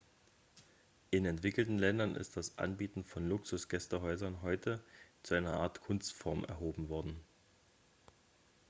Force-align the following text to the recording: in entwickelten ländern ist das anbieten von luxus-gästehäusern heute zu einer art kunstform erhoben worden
in 1.11 1.25
entwickelten 1.27 1.77
ländern 1.77 2.15
ist 2.15 2.35
das 2.35 2.57
anbieten 2.57 3.03
von 3.03 3.29
luxus-gästehäusern 3.29 4.41
heute 4.41 4.83
zu 5.21 5.35
einer 5.35 5.53
art 5.59 5.81
kunstform 5.81 6.43
erhoben 6.43 6.89
worden 6.89 7.19